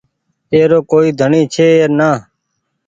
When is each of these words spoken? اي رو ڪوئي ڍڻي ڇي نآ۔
اي 0.51 0.61
رو 0.69 0.79
ڪوئي 0.91 1.09
ڍڻي 1.19 1.41
ڇي 1.53 1.67
نآ۔ 1.97 2.09